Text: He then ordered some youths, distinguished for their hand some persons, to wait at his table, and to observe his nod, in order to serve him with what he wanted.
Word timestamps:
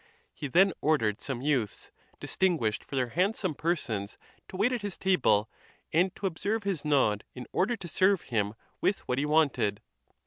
He 0.33 0.47
then 0.47 0.73
ordered 0.81 1.21
some 1.21 1.43
youths, 1.43 1.91
distinguished 2.19 2.83
for 2.83 2.95
their 2.95 3.09
hand 3.09 3.35
some 3.35 3.53
persons, 3.53 4.17
to 4.47 4.57
wait 4.57 4.71
at 4.71 4.81
his 4.81 4.97
table, 4.97 5.47
and 5.93 6.15
to 6.15 6.25
observe 6.25 6.63
his 6.63 6.83
nod, 6.83 7.23
in 7.35 7.45
order 7.51 7.77
to 7.77 7.87
serve 7.87 8.21
him 8.21 8.55
with 8.81 9.01
what 9.07 9.19
he 9.19 9.27
wanted. 9.27 9.79